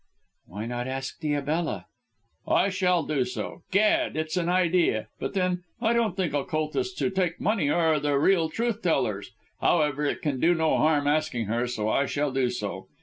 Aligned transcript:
"Why 0.47 0.65
not 0.65 0.87
ask 0.87 1.21
Diabella?" 1.21 1.85
"I 2.47 2.69
shall 2.69 3.03
do 3.03 3.23
so. 3.23 3.61
Gad! 3.69 4.17
it's 4.17 4.35
an 4.35 4.49
idea. 4.49 5.09
But, 5.19 5.35
then, 5.35 5.61
I 5.79 5.93
don't 5.93 6.17
think 6.17 6.33
occultists 6.33 6.99
who 6.99 7.11
take 7.11 7.39
money 7.39 7.69
are 7.69 7.99
the 7.99 8.17
real 8.17 8.49
truth 8.49 8.81
tellers. 8.81 9.29
However, 9.61 10.03
it 10.03 10.23
can 10.23 10.39
do 10.39 10.55
no 10.55 10.75
harm 10.77 11.05
asking 11.05 11.45
her, 11.45 11.67
so 11.67 11.87
I 11.87 12.07
shall 12.07 12.31
do 12.31 12.49
so. 12.49 12.87